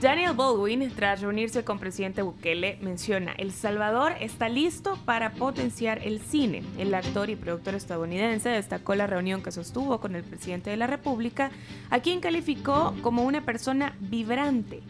Daniel 0.00 0.34
Baldwin, 0.34 0.92
tras 0.94 1.22
reunirse 1.22 1.64
con 1.64 1.78
presidente 1.78 2.22
Bukele, 2.22 2.78
menciona, 2.82 3.32
El 3.32 3.50
Salvador 3.50 4.12
está 4.20 4.48
listo 4.48 4.96
para 5.04 5.32
potenciar 5.32 6.06
el 6.06 6.20
cine. 6.20 6.62
El 6.76 6.94
actor 6.94 7.30
y 7.30 7.34
productor 7.34 7.74
estadounidense 7.74 8.50
destacó 8.50 8.94
la 8.94 9.06
reunión 9.06 9.42
que 9.42 9.50
sostuvo 9.50 9.98
con 10.00 10.14
el 10.14 10.22
presidente 10.22 10.70
de 10.70 10.76
la 10.76 10.86
República, 10.86 11.50
a 11.90 11.98
quien 12.00 12.20
calificó 12.20 12.94
como 13.02 13.24
una 13.24 13.44
persona 13.44 13.96
vibrante. 13.98 14.82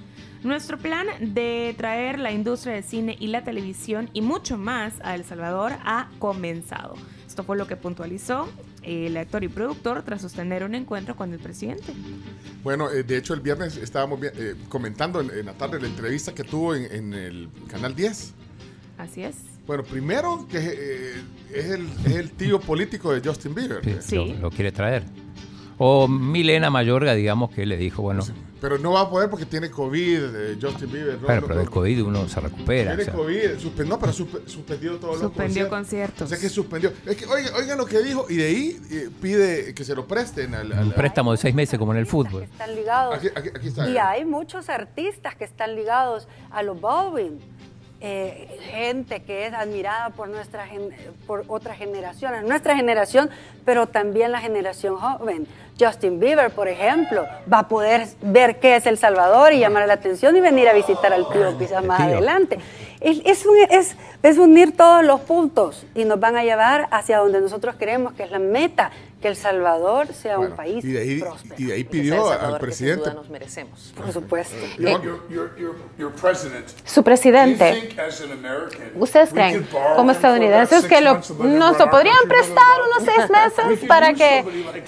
Nuestro 0.42 0.76
plan 0.76 1.06
de 1.20 1.74
traer 1.78 2.18
la 2.18 2.32
industria 2.32 2.74
del 2.74 2.84
cine 2.84 3.16
y 3.18 3.28
la 3.28 3.44
televisión 3.44 4.10
y 4.12 4.20
mucho 4.20 4.58
más 4.58 4.94
a 5.02 5.14
El 5.14 5.24
Salvador 5.24 5.72
ha 5.84 6.08
comenzado. 6.18 6.96
Esto 7.26 7.44
fue 7.44 7.56
lo 7.56 7.66
que 7.66 7.76
puntualizó 7.76 8.48
el 8.88 9.16
actor 9.16 9.44
y 9.44 9.48
productor 9.48 10.02
tras 10.02 10.22
sostener 10.22 10.64
un 10.64 10.74
encuentro 10.74 11.14
con 11.14 11.32
el 11.32 11.38
presidente. 11.38 11.92
Bueno, 12.64 12.90
eh, 12.90 13.02
de 13.02 13.16
hecho 13.18 13.34
el 13.34 13.40
viernes 13.40 13.76
estábamos 13.76 14.18
eh, 14.22 14.54
comentando 14.68 15.20
en, 15.20 15.30
en 15.30 15.46
la 15.46 15.52
tarde 15.52 15.80
la 15.80 15.86
entrevista 15.88 16.34
que 16.34 16.42
tuvo 16.44 16.74
en, 16.74 16.90
en 16.92 17.12
el 17.14 17.48
Canal 17.70 17.94
10. 17.94 18.34
Así 18.96 19.22
es. 19.22 19.36
Bueno, 19.66 19.82
primero 19.84 20.46
que 20.50 20.58
eh, 20.58 21.12
es, 21.54 21.66
el, 21.66 21.86
es 22.06 22.16
el 22.16 22.30
tío 22.30 22.58
político 22.60 23.12
de 23.12 23.20
Justin 23.26 23.54
Bieber. 23.54 23.84
Sí, 23.84 23.96
Sí. 24.00 24.16
Lo, 24.16 24.40
lo 24.40 24.50
quiere 24.50 24.72
traer. 24.72 25.04
O 25.76 26.08
Milena 26.08 26.70
Mayorga, 26.70 27.14
digamos, 27.14 27.50
que 27.50 27.64
le 27.66 27.76
dijo, 27.76 28.02
bueno, 28.02 28.24
Pero 28.60 28.76
no 28.78 28.92
va 28.92 29.02
a 29.02 29.10
poder 29.10 29.30
porque 29.30 29.46
tiene 29.46 29.70
COVID, 29.70 30.18
eh, 30.34 30.58
Justin 30.60 30.90
Bieber. 30.90 31.20
No, 31.20 31.26
pero 31.28 31.56
del 31.56 31.70
COVID 31.70 32.02
uno 32.04 32.28
se 32.28 32.40
recupera. 32.40 32.92
o 32.92 32.96
Tiene 32.96 33.04
sea. 33.04 33.14
COVID, 33.14 33.50
suspe- 33.58 33.86
no, 33.86 33.98
pero 34.00 34.12
suspe- 34.12 34.46
suspendió 34.46 34.96
todos 34.96 35.14
los 35.14 35.20
Suspendió 35.22 35.68
conciertos. 35.68 35.78
conciertos. 35.78 36.22
O 36.22 36.26
sea 36.26 36.38
que 36.38 36.48
suspendió. 36.48 36.92
Es 37.06 37.16
que 37.16 37.26
oigan, 37.26 37.54
oigan 37.54 37.78
lo 37.78 37.86
que 37.86 38.00
dijo 38.02 38.26
y 38.28 38.36
de 38.36 38.46
ahí 38.46 38.80
eh, 38.90 39.10
pide 39.22 39.74
que 39.74 39.84
se 39.84 39.94
lo 39.94 40.06
presten 40.08 40.54
al. 40.54 40.72
al- 40.72 40.84
Un 40.86 40.92
préstamo 40.92 41.30
de 41.32 41.38
seis 41.38 41.54
meses 41.54 41.78
como 41.78 41.92
en 41.92 41.98
el 41.98 42.06
fútbol. 42.06 42.42
Están 42.42 42.74
ligados. 42.74 43.14
Aquí, 43.16 43.28
aquí- 43.34 43.50
aquí 43.54 43.68
está. 43.68 43.88
Y 43.88 43.96
hay 43.96 44.24
muchos 44.24 44.68
artistas 44.68 45.36
que 45.36 45.44
están 45.44 45.76
ligados 45.76 46.26
a 46.50 46.62
los 46.64 46.80
Baldwin. 46.80 47.38
Eh, 48.00 48.46
gente 48.70 49.22
que 49.22 49.46
es 49.46 49.52
admirada 49.54 50.10
por 50.10 50.28
nuestra 50.28 50.66
gen- 50.68 50.90
por 51.26 51.44
otras 51.48 51.76
generaciones, 51.78 52.44
nuestra 52.44 52.76
generación, 52.76 53.28
pero 53.64 53.88
también 53.88 54.30
la 54.30 54.40
generación 54.40 54.96
joven. 54.96 55.48
Justin 55.80 56.20
Bieber, 56.20 56.50
por 56.52 56.68
ejemplo, 56.68 57.26
va 57.52 57.60
a 57.60 57.68
poder 57.68 58.06
ver 58.22 58.60
qué 58.60 58.76
es 58.76 58.86
El 58.86 58.98
Salvador 58.98 59.52
y 59.52 59.58
llamar 59.58 59.86
la 59.88 59.94
atención 59.94 60.36
y 60.36 60.40
venir 60.40 60.68
a 60.68 60.74
visitar 60.74 61.12
al 61.12 61.28
tío 61.28 61.58
quizás 61.58 61.84
más 61.84 61.98
adelante. 62.00 62.58
Es, 63.00 63.20
es, 63.24 63.44
un- 63.46 63.56
es- 63.68 63.96
es 64.22 64.38
unir 64.38 64.76
todos 64.76 65.04
los 65.04 65.20
puntos 65.22 65.84
y 65.96 66.04
nos 66.04 66.20
van 66.20 66.36
a 66.36 66.44
llevar 66.44 66.86
hacia 66.92 67.18
donde 67.18 67.40
nosotros 67.40 67.74
queremos 67.74 68.12
que 68.12 68.22
es 68.22 68.30
la 68.30 68.38
meta, 68.38 68.92
que 69.20 69.28
El 69.28 69.36
Salvador 69.36 70.06
sea 70.14 70.36
Bueno, 70.36 70.52
un 70.52 70.56
país 70.56 70.84
y 70.84 70.92
de 70.92 71.00
ahí, 71.00 71.20
próspero. 71.20 71.54
y 71.58 71.64
de 71.64 71.72
ahí 71.74 71.84
pidió 71.84 72.30
al 72.30 72.58
presidente. 72.60 73.10
merecemos. 73.30 73.92
Por 73.96 74.12
supuesto. 74.12 74.54
Yo- 74.78 75.00
Su 76.84 77.02
presidente. 77.02 77.90
¿Ustedes 78.94 79.30
creen, 79.30 79.66
como 79.96 80.12
estadounidenses, 80.12 80.84
que 80.84 81.00
lo, 81.00 81.14
nos 81.14 81.78
lo 81.78 81.90
podrían 81.90 82.16
prestar 82.28 82.64
unos 82.86 83.04
seis 83.14 83.30
meses 83.68 83.88
para 83.88 84.14
que, 84.14 84.44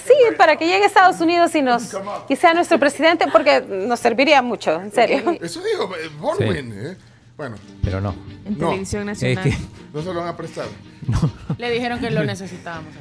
sí, 0.07 0.15
para 0.37 0.57
que 0.57 0.67
llegue 0.67 0.85
a 0.85 0.87
Estados 0.87 1.21
Unidos 1.21 1.55
y 1.55 1.63
nos 1.63 1.93
y 2.29 2.37
sea 2.37 2.55
nuestro 2.55 2.79
presidente? 2.79 3.27
Porque 3.33 3.61
nos 3.61 3.99
serviría 4.01 4.43
mucho, 4.43 4.81
en 4.81 4.93
serio. 4.93 5.37
Eso 5.41 5.61
dijo 5.63 5.91
eh, 5.97 6.09
Baldwin. 6.21 6.73
¿eh? 6.77 6.97
Bueno, 7.37 7.57
Pero 7.83 8.01
no. 8.01 8.15
En 8.45 8.59
No, 8.59 8.69
televisión 8.69 9.09
Es 9.09 9.23
nacional. 9.23 9.45
que 9.45 9.57
no 9.95 10.03
se 10.03 10.13
lo 10.15 10.21
van 10.21 10.29
a 10.29 10.37
prestar. 10.37 10.67
Le 11.59 11.71
dijeron 11.71 11.99
que 12.01 12.11
lo 12.11 12.23
necesitábamos. 12.25 12.93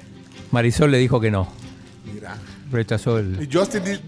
Marisol 0.51 0.91
le 0.91 0.97
dijo 0.97 1.19
que 1.19 1.31
no. 1.31 1.47
Mira. 2.13 2.35
Rechazó 2.71 3.17
el. 3.19 3.41
Y 3.41 3.49
Justin, 3.51 3.83
di- 3.83 3.99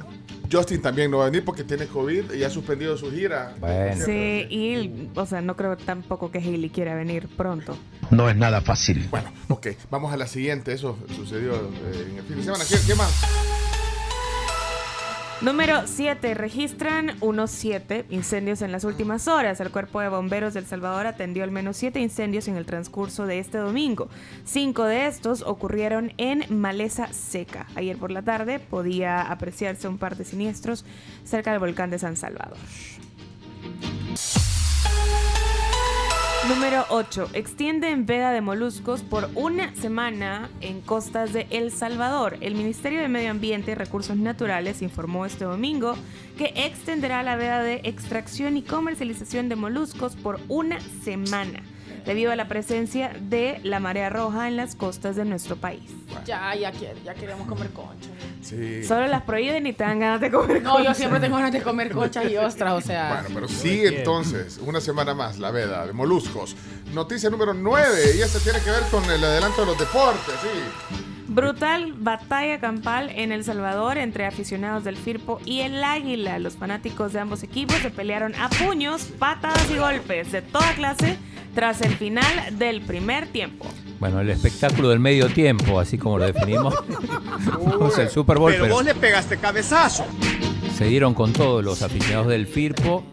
Justin 0.52 0.82
también 0.82 1.10
no 1.10 1.18
va 1.20 1.24
a 1.24 1.30
venir 1.30 1.46
porque 1.46 1.64
tiene 1.64 1.86
COVID 1.88 2.34
y 2.34 2.44
ha 2.44 2.50
suspendido 2.50 2.98
su 2.98 3.10
gira. 3.12 3.56
Bueno. 3.60 4.06
Sí, 4.06 4.46
y, 4.50 5.10
o 5.16 5.26
sea, 5.26 5.42
no 5.42 5.56
creo 5.56 5.78
tampoco 5.78 6.30
que 6.32 6.40
Hailey 6.40 6.70
quiera 6.70 6.94
venir 6.94 7.28
pronto. 7.38 7.78
No 8.10 8.30
es 8.30 8.36
nada 8.36 8.60
fácil. 8.62 9.08
Bueno, 9.10 9.32
ok, 9.48 9.68
vamos 9.90 10.12
a 10.14 10.18
la 10.18 10.28
siguiente. 10.28 10.74
Eso 10.74 10.98
sucedió 11.16 11.54
eh, 11.56 12.08
en 12.12 12.18
el 12.18 12.24
fin 12.24 12.38
de 12.38 12.44
semana. 12.44 12.64
¿Qué, 12.68 12.76
qué 12.86 12.96
más? 12.96 13.12
Número 15.42 15.88
7. 15.88 16.36
Registran 16.36 17.18
unos 17.20 17.50
7 17.50 18.06
incendios 18.12 18.62
en 18.62 18.72
las 18.72 18.84
últimas 18.84 19.28
horas. 19.28 19.60
El 19.60 19.72
Cuerpo 19.72 20.00
de 20.00 20.08
Bomberos 20.08 20.54
del 20.54 20.68
Salvador 20.68 21.08
atendió 21.08 21.44
al 21.44 21.50
menos 21.50 21.78
7 21.78 22.00
incendios 22.00 22.48
en 22.48 22.58
el 22.58 22.68
transcurso 22.68 23.26
de 23.26 23.40
este 23.40 23.58
domingo. 23.58 24.08
Cinco 24.46 24.84
de 24.84 25.08
estos 25.08 25.42
ocurrieron 25.42 26.14
en 26.18 26.46
maleza 26.50 27.12
seca. 27.12 27.66
Ayer 27.74 27.98
por 27.98 28.12
la 28.12 28.22
tarde 28.22 28.60
podía 28.60 29.24
apreciarse 29.24 29.88
un 29.88 29.98
par 29.98 30.16
de 30.16 30.26
siniestros 30.26 30.86
cerca 31.24 31.50
del 31.50 31.60
volcán 31.60 31.90
de 31.90 31.98
San 31.98 32.18
Salvador. 32.18 32.58
Número 36.50 36.86
8. 36.90 37.30
Extienden 37.34 38.08
veda 38.08 38.32
de 38.32 38.42
moluscos 38.42 39.04
por 39.04 39.30
una 39.36 39.76
semana 39.76 40.50
en 40.60 40.82
costas 40.82 41.34
de 41.34 41.46
El 41.52 41.72
Salvador. 41.72 42.38
El 42.42 42.56
Ministerio 42.56 43.00
de 43.00 43.08
Medio 43.08 43.30
Ambiente 43.30 43.72
y 43.72 43.76
Recursos 43.76 44.18
Naturales 44.18 44.82
informó 44.82 45.28
este 45.28 45.46
domingo 45.46 45.94
que 46.40 46.52
extenderá 46.56 47.22
la 47.22 47.36
veda 47.36 47.62
de 47.62 47.82
extracción 47.84 48.58
y 48.58 48.64
comercialización 48.64 49.50
de 49.50 49.56
moluscos 49.56 50.16
por 50.16 50.40
una 50.48 50.80
semana, 51.04 51.62
debido 52.06 52.32
a 52.32 52.36
la 52.36 52.48
presencia 52.48 53.12
de 53.20 53.60
la 53.64 53.80
marea 53.80 54.10
roja 54.10 54.48
en 54.48 54.58
las 54.58 54.76
costas 54.76 55.16
de 55.16 55.26
nuestro 55.26 55.56
país. 55.56 55.84
Ya, 56.26 56.54
ya, 56.56 56.72
quiere, 56.72 57.02
ya 57.04 57.14
queremos 57.14 57.48
comer 57.48 57.70
concha. 57.72 58.10
Sí. 58.42 58.84
Solo 58.84 59.08
las 59.08 59.24
prohíben 59.24 59.66
y 59.68 59.74
te 59.74 59.84
dan 59.84 60.00
ganas 60.00 60.20
de 60.22 60.32
comer 60.32 60.62
No, 60.62 60.78
yo 60.80 60.86
concha. 60.86 60.94
siempre 60.96 61.20
tengo 61.20 61.38
ganas 61.38 61.52
de 61.52 61.62
comer 61.62 61.92
conchas 61.92 62.30
y 62.30 62.38
ostras, 62.38 62.74
o 62.74 62.82
sea. 62.82 63.22
Bueno, 63.22 63.30
pero 63.34 63.48
sigue 63.48 64.00
entonces 64.00 64.60
una 64.64 64.82
semana 64.82 65.14
más 65.14 65.40
la 65.40 65.52
veda 65.52 65.86
de 65.86 65.94
moluscos. 65.94 66.56
Noticia 66.94 67.30
número 67.30 67.54
9 67.54 67.88
y 68.18 68.22
esta 68.22 68.40
tiene 68.40 68.60
que 68.60 68.72
ver 68.72 68.84
con 68.92 69.04
el 69.06 69.24
adelanto 69.24 69.62
de 69.62 69.68
los 69.68 69.78
deportes, 69.80 70.34
sí. 70.42 70.96
Brutal 71.28 71.94
batalla 71.94 72.60
campal 72.60 73.10
en 73.10 73.32
El 73.32 73.46
Salvador 73.46 73.98
entre 73.98 74.26
aficionados 74.26 74.84
del 74.84 74.98
Firpo 74.98 75.40
y 75.46 75.62
el 75.62 75.82
Águila. 75.82 76.40
Los 76.40 76.56
fanáticos 76.58 77.14
de 77.14 77.22
ambos 77.22 77.42
equipos 77.44 77.78
se 77.78 77.90
pelearon 77.90 78.36
a 78.36 78.50
puños, 78.50 79.04
patadas 79.18 79.72
y 79.72 79.78
golpes 79.78 80.34
de 80.34 80.42
toda 80.42 80.74
clase 80.74 81.18
tras 81.54 81.82
el 81.82 81.94
final 81.96 82.58
del 82.58 82.82
primer 82.82 83.28
tiempo. 83.28 83.66
Bueno, 84.00 84.20
el 84.20 84.30
espectáculo 84.30 84.90
del 84.90 85.00
medio 85.00 85.28
tiempo, 85.30 85.80
así 85.80 85.98
como 85.98 86.18
lo 86.18 86.26
definimos. 86.26 86.74
Vamos 87.64 87.98
al 88.00 88.10
Super 88.10 88.38
Bowl. 88.40 88.52
Pero 88.52 88.68
vos 88.74 88.84
le 88.84 88.96
pegaste 88.96 89.38
cabezazo. 89.38 90.06
se 90.78 90.86
dieron 90.86 91.14
con 91.14 91.34
todos 91.34 91.64
los 91.64 91.82
aficionados 91.84 92.28
del 92.28 92.48
Firpo 92.48 93.04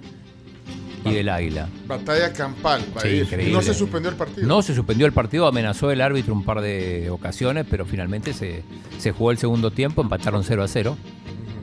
y 1.05 1.13
del 1.13 1.29
Águila. 1.29 1.69
Batalla 1.87 2.33
campal. 2.33 2.83
Sí, 3.03 3.09
Y 3.09 3.21
increíble. 3.21 3.53
no 3.53 3.63
se 3.63 3.75
suspendió 3.75 4.11
el 4.11 4.17
partido. 4.17 4.47
No 4.47 4.63
se 4.63 4.75
suspendió 4.75 5.07
el 5.07 5.13
partido, 5.13 5.47
amenazó 5.47 5.91
el 5.91 6.01
árbitro 6.01 6.33
un 6.35 6.45
par 6.45 6.61
de 6.61 7.11
ocasiones, 7.11 7.67
pero 7.71 7.85
finalmente 7.85 8.33
se, 8.33 8.63
se 8.99 9.13
jugó 9.13 9.31
el 9.31 9.39
segundo 9.39 9.71
tiempo, 9.71 10.01
empataron 10.03 10.43
0 10.45 10.63
a 10.63 10.69
0. 10.69 10.97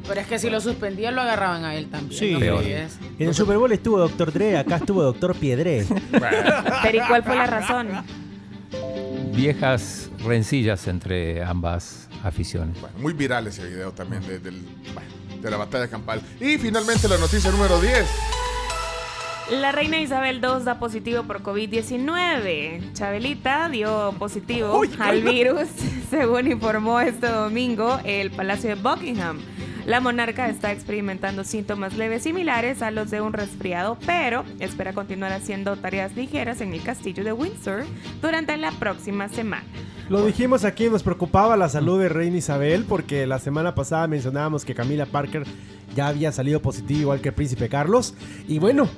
Pero 0.08 0.22
es 0.22 0.28
que 0.28 0.40
si 0.40 0.50
lo 0.50 0.62
suspendían, 0.62 1.16
lo 1.16 1.22
agarraban 1.22 1.66
a 1.66 1.76
él 1.76 1.90
también. 1.90 2.20
Sí. 2.20 2.34
¿no? 2.34 2.40
Peor. 2.40 2.64
Sí, 2.64 2.72
es. 2.72 3.00
En 3.20 3.28
el 3.30 3.34
Super 3.34 3.58
Bowl 3.58 3.72
estuvo 3.72 3.98
Doctor 3.98 4.32
Dre, 4.32 4.58
acá 4.58 4.78
estuvo 4.78 5.02
Doctor 5.02 5.36
Piedré. 5.36 5.86
Pero 6.12 6.98
¿y 6.98 7.08
cuál 7.08 7.24
fue 7.24 7.36
la 7.36 7.48
razón? 7.48 7.90
viejas 9.36 10.10
rencillas 10.24 10.88
entre 10.88 11.44
ambas 11.44 12.08
aficiones. 12.24 12.80
Bueno, 12.80 12.98
muy 13.00 13.14
viral 13.14 13.48
ese 13.48 13.66
video 13.68 13.92
también 13.92 14.26
de, 14.26 14.40
de 14.40 15.52
la 15.52 15.58
batalla 15.58 15.88
campal. 15.88 16.22
Y 16.40 16.58
finalmente 16.58 17.08
la 17.08 17.18
noticia 17.18 17.52
número 17.52 17.80
10. 17.80 18.06
La 19.52 19.72
reina 19.72 20.00
Isabel 20.00 20.38
II 20.38 20.64
da 20.64 20.80
positivo 20.80 21.24
por 21.24 21.44
COVID-19. 21.44 22.94
Chabelita 22.94 23.70
dio 23.70 24.16
positivo 24.18 24.82
al 25.00 25.22
virus, 25.22 25.68
según 26.10 26.52
informó 26.52 27.00
este 27.00 27.28
domingo 27.28 28.00
el 28.06 28.32
Palacio 28.32 28.76
de 28.76 28.82
Buckingham. 28.82 29.40
La 29.86 30.02
monarca 30.02 30.50
está 30.50 30.72
experimentando 30.72 31.44
síntomas 31.44 31.96
leves 31.96 32.24
similares 32.24 32.82
a 32.82 32.90
los 32.90 33.12
de 33.12 33.22
un 33.22 33.34
resfriado, 33.34 34.00
pero 34.04 34.44
espera 34.60 34.94
continuar 34.94 35.32
haciendo 35.32 35.76
tareas 35.78 36.16
ligeras 36.16 36.60
en 36.62 36.74
el 36.74 36.82
castillo 36.82 37.24
de 37.24 37.32
Windsor 37.32 37.84
durante 38.20 38.58
la 38.58 38.72
próxima 38.72 39.30
semana. 39.30 39.64
Lo 40.10 40.26
dijimos 40.26 40.64
aquí, 40.66 40.90
nos 40.90 41.04
preocupaba 41.04 41.56
la 41.56 41.70
salud 41.70 42.00
de 42.00 42.10
Reina 42.10 42.38
Isabel 42.38 42.86
porque 42.86 43.28
la 43.28 43.38
semana 43.38 43.76
pasada 43.76 44.08
mencionábamos 44.08 44.66
que 44.66 44.74
Camila 44.74 45.06
Parker 45.06 45.44
ya 45.96 46.08
había 46.08 46.32
salido 46.32 46.64
positivo 46.64 47.02
igual 47.02 47.22
que 47.22 47.30
el 47.30 47.36
príncipe 47.36 47.70
Carlos. 47.70 48.16
Y 48.48 48.58
bueno, 48.58 48.90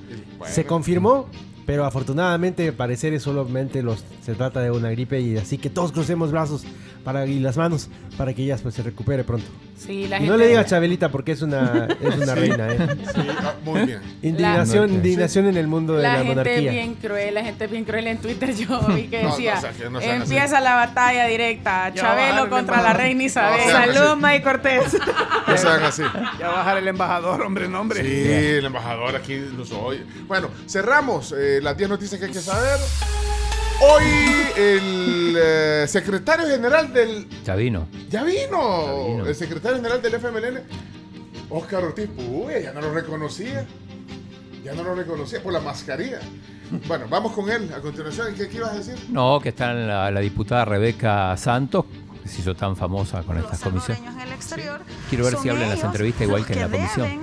se 0.46 0.66
confirmó, 0.66 1.28
pero 1.66 1.84
afortunadamente, 1.84 2.72
parecer 2.72 3.14
es 3.14 3.24
solamente 3.24 3.84
los, 3.84 4.06
se 4.22 4.36
trata 4.36 4.62
de 4.62 4.72
una 4.72 4.90
gripe 4.92 5.20
y 5.20 5.36
así 5.36 5.58
que 5.58 5.70
todos 5.70 5.92
crucemos 5.92 6.32
brazos 6.32 6.66
para, 7.08 7.26
y 7.26 7.40
las 7.40 7.56
manos 7.56 7.88
para 8.18 8.34
que 8.34 8.44
ella 8.44 8.58
pues, 8.62 8.76
se 8.76 8.84
recupere 8.84 9.24
pronto. 9.24 9.48
Sí, 9.78 10.08
la 10.10 10.20
y 10.20 10.28
no 10.28 10.36
le 10.36 10.46
diga 10.46 10.60
a 10.60 10.66
Chabelita 10.66 11.08
porque 11.08 11.32
es 11.32 11.42
una, 11.42 11.88
es 12.02 12.18
una 12.18 12.36
reina. 12.36 12.68
¿eh? 12.68 12.78
Sí, 13.16 13.22
muy 13.64 13.86
bien. 13.86 14.02
Indignación, 14.22 14.94
indignación 14.94 15.46
en 15.46 15.56
el 15.56 15.68
mundo 15.68 15.94
de 15.94 16.04
la, 16.04 16.22
monarquía. 16.22 16.56
La 16.56 16.60
gente 16.60 16.70
bien 16.70 16.96
cruel, 16.96 17.34
la 17.36 17.44
gente 17.46 17.68
bien 17.68 17.86
cruel 17.86 18.08
en 18.08 18.18
Twitter. 18.18 18.54
Yo 18.54 18.82
vi 18.90 19.04
que 19.04 19.20
decía, 19.20 19.58
empieza 20.02 20.60
la 20.60 20.76
batalla 20.76 21.28
directa, 21.28 21.94
Chabelo 21.94 22.50
contra 22.50 22.82
la 22.82 22.92
reina 22.92 23.24
Isabel. 23.24 23.72
Saludos, 23.72 24.18
May 24.18 24.42
Cortés. 24.42 24.98
Ya 25.48 25.56
sean 25.56 25.82
así. 25.84 26.04
Ya 26.38 26.50
bajar 26.50 26.78
el 26.78 26.90
embajador, 26.90 27.42
hombre, 27.42 27.70
nombre. 27.70 28.02
Sí, 28.02 28.58
el 28.58 28.66
embajador 28.66 29.16
aquí 29.16 29.38
lo 29.56 29.64
soy. 29.66 30.04
Bueno, 30.28 30.50
cerramos 30.68 31.34
eh, 31.38 31.62
las 31.62 31.78
10 31.78 31.90
noticias 31.90 32.20
que 32.20 32.26
hay 32.26 32.34
que 32.34 32.42
saber. 32.42 32.78
Hoy 33.80 34.04
el 34.58 35.38
eh, 35.40 35.86
secretario 35.88 36.48
general 36.48 36.92
del... 36.92 37.28
Ya 37.46 37.56
vino. 37.56 37.88
Ya 38.10 38.24
vino. 38.24 39.24
El 39.26 39.36
secretario 39.36 39.78
general 39.78 40.02
del 40.02 40.16
FMLN, 40.16 40.62
Oscar 41.50 41.84
Ortiz 41.84 42.10
Uy, 42.18 42.54
ya 42.64 42.74
no 42.74 42.82
lo 42.82 42.92
reconocía. 42.92 43.66
Ya 44.64 44.74
no 44.74 44.84
lo 44.84 44.96
reconocía 44.96 45.42
por 45.44 45.54
la 45.54 45.60
mascarilla. 45.60 46.20
Bueno, 46.88 47.06
vamos 47.08 47.32
con 47.34 47.50
él 47.50 47.72
a 47.74 47.80
continuación. 47.80 48.34
¿Qué, 48.36 48.50
qué 48.50 48.58
ibas 48.58 48.72
a 48.72 48.78
decir? 48.80 48.96
No, 49.10 49.40
que 49.40 49.50
está 49.50 49.74
la, 49.74 50.10
la 50.10 50.20
diputada 50.20 50.66
Rebeca 50.66 51.38
Santos, 51.38 51.86
que 52.24 52.28
se 52.30 52.42
hizo 52.42 52.56
tan 52.56 52.76
famosa 52.76 53.22
con 53.24 53.38
estas 53.38 53.62
comisiones. 53.62 54.02
Quiero 55.10 55.26
ver 55.26 55.38
si 55.38 55.50
habla 55.50 55.64
en 55.66 55.70
las 55.70 55.84
entrevistas 55.84 56.24
igual 56.24 56.46
que 56.46 56.54
en 56.54 56.60
la 56.62 56.70
comisión. 56.70 57.22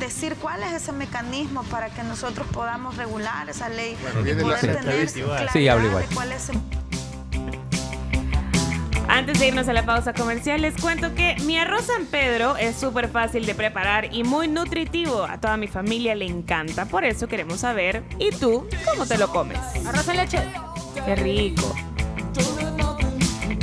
Decir 0.00 0.34
cuál 0.36 0.62
es 0.62 0.72
ese 0.72 0.92
mecanismo 0.92 1.62
para 1.64 1.90
que 1.90 2.02
nosotros 2.02 2.46
podamos 2.52 2.96
regular 2.96 3.48
esa 3.48 3.68
ley 3.68 3.96
y 4.20 4.34
poder 4.42 4.76
tener 4.78 5.08
sí, 5.08 5.68
habla 5.68 5.86
igual. 5.86 6.04
cuál 6.12 6.32
es 6.32 6.50
Antes 9.08 9.38
de 9.38 9.46
irnos 9.48 9.68
a 9.68 9.72
la 9.72 9.86
pausa 9.86 10.12
comercial, 10.12 10.60
les 10.60 10.74
cuento 10.80 11.14
que 11.14 11.36
mi 11.44 11.56
arroz 11.56 11.86
San 11.86 12.06
Pedro 12.06 12.56
es 12.56 12.76
súper 12.76 13.08
fácil 13.08 13.46
de 13.46 13.54
preparar 13.54 14.12
y 14.12 14.24
muy 14.24 14.48
nutritivo. 14.48 15.22
A 15.22 15.40
toda 15.40 15.56
mi 15.56 15.68
familia 15.68 16.14
le 16.14 16.26
encanta, 16.26 16.84
por 16.86 17.04
eso 17.04 17.28
queremos 17.28 17.60
saber, 17.60 18.02
¿y 18.18 18.30
tú 18.30 18.68
cómo 18.84 19.06
te 19.06 19.16
lo 19.16 19.30
comes? 19.30 19.58
Arroz 19.86 20.08
en 20.08 20.16
leche. 20.16 20.40
Qué 21.04 21.14
rico. 21.14 21.74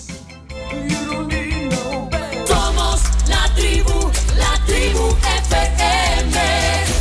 Somos 2.47 3.03
la 3.27 3.53
tribu, 3.53 4.11
la 4.35 4.59
tribu 4.65 5.15
FM. 5.45 6.98